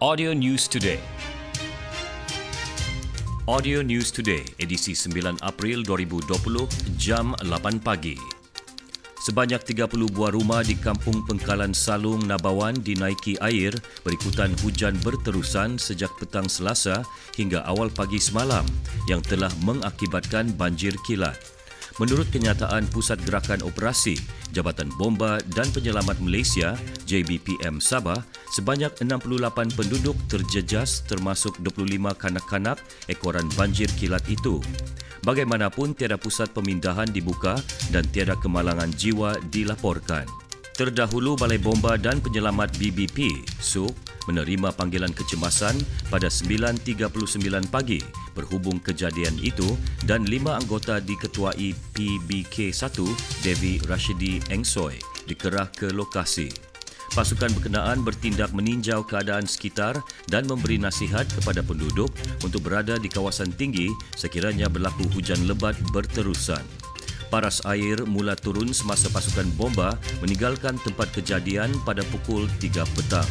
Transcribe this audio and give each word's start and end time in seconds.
Audio 0.00 0.32
News 0.32 0.64
Today. 0.64 0.96
Audio 3.44 3.84
News 3.84 4.08
Today, 4.08 4.40
edisi 4.56 4.96
9 4.96 5.36
April 5.44 5.84
2020, 5.84 6.64
jam 6.96 7.36
8 7.44 7.76
pagi. 7.84 8.16
Sebanyak 9.20 9.60
30 9.60 10.08
buah 10.08 10.32
rumah 10.32 10.64
di 10.64 10.80
Kampung 10.80 11.20
Pengkalan 11.28 11.76
Salung, 11.76 12.24
Nabawan 12.24 12.80
dinaiki 12.80 13.36
air 13.44 13.76
berikutan 14.00 14.56
hujan 14.64 14.96
berterusan 15.04 15.76
sejak 15.76 16.08
petang 16.16 16.48
Selasa 16.48 17.04
hingga 17.36 17.60
awal 17.68 17.92
pagi 17.92 18.16
semalam 18.16 18.64
yang 19.04 19.20
telah 19.20 19.52
mengakibatkan 19.60 20.48
banjir 20.56 20.96
kilat. 21.04 21.36
Menurut 21.98 22.30
kenyataan 22.30 22.86
Pusat 22.92 23.26
Gerakan 23.26 23.60
Operasi 23.66 24.14
Jabatan 24.54 24.90
Bomba 24.94 25.42
dan 25.54 25.66
Penyelamat 25.74 26.22
Malaysia 26.22 26.78
JBPM 27.06 27.82
Sabah, 27.82 28.22
sebanyak 28.54 28.94
68 29.02 29.74
penduduk 29.74 30.14
terjejas 30.30 31.02
termasuk 31.06 31.58
25 31.62 32.14
kanak-kanak 32.14 32.78
ekoran 33.10 33.50
banjir 33.58 33.90
kilat 33.98 34.22
itu. 34.30 34.62
Bagaimanapun 35.26 35.92
tiada 35.92 36.16
pusat 36.16 36.50
pemindahan 36.54 37.10
dibuka 37.10 37.58
dan 37.90 38.06
tiada 38.08 38.38
kemalangan 38.38 38.88
jiwa 38.94 39.36
dilaporkan. 39.50 40.24
Terdahulu 40.74 41.36
Balai 41.36 41.60
Bomba 41.60 42.00
dan 42.00 42.24
Penyelamat 42.24 42.72
BBP, 42.80 43.28
SUK, 43.60 44.09
menerima 44.28 44.74
panggilan 44.74 45.14
kecemasan 45.14 45.78
pada 46.12 46.28
9.39 46.28 47.68
pagi 47.70 48.00
berhubung 48.36 48.82
kejadian 48.82 49.36
itu 49.40 49.76
dan 50.04 50.26
lima 50.26 50.56
anggota 50.56 50.98
diketuai 50.98 51.72
PBK1, 51.96 52.96
Devi 53.44 53.80
Rashidi 53.86 54.42
Engsoy, 54.52 54.98
dikerah 55.28 55.68
ke 55.72 55.92
lokasi. 55.92 56.50
Pasukan 57.10 57.50
berkenaan 57.58 58.06
bertindak 58.06 58.54
meninjau 58.54 59.02
keadaan 59.02 59.42
sekitar 59.42 59.98
dan 60.30 60.46
memberi 60.46 60.78
nasihat 60.78 61.26
kepada 61.26 61.58
penduduk 61.58 62.14
untuk 62.46 62.62
berada 62.62 62.94
di 63.02 63.10
kawasan 63.10 63.50
tinggi 63.50 63.90
sekiranya 64.14 64.70
berlaku 64.70 65.10
hujan 65.10 65.42
lebat 65.50 65.74
berterusan. 65.90 66.62
Paras 67.26 67.62
air 67.66 68.06
mula 68.06 68.38
turun 68.38 68.70
semasa 68.70 69.10
pasukan 69.10 69.46
bomba 69.58 69.98
meninggalkan 70.22 70.78
tempat 70.82 71.10
kejadian 71.14 71.70
pada 71.82 72.06
pukul 72.14 72.46
3 72.62 72.82
petang. 72.94 73.30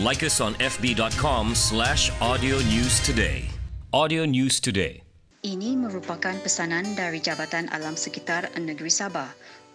Like 0.00 0.24
us 0.24 0.40
on 0.40 0.56
fb.com 0.56 1.52
slash 1.52 2.08
audio 2.24 2.56
news 2.72 2.96
today. 3.04 3.44
Audio 3.92 4.24
News 4.24 4.56
Today. 4.56 5.04
Ini 5.44 5.76
merupakan 5.76 6.32
pesanan 6.40 6.96
dari 6.96 7.20
Jabatan 7.20 7.68
Alam 7.68 7.92
Sekitar 7.92 8.48
Negeri 8.56 8.88
Sabah 8.88 9.28